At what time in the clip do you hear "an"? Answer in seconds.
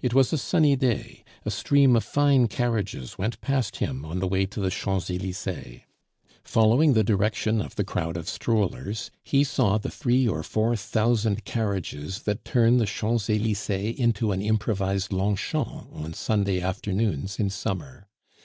14.32-14.42